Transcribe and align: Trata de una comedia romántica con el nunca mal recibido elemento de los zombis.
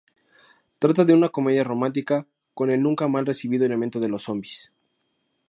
Trata 0.79 1.05
de 1.05 1.13
una 1.13 1.29
comedia 1.29 1.63
romántica 1.63 2.25
con 2.55 2.71
el 2.71 2.81
nunca 2.81 3.07
mal 3.07 3.23
recibido 3.27 3.67
elemento 3.67 3.99
de 3.99 4.09
los 4.09 4.23
zombis. 4.23 4.73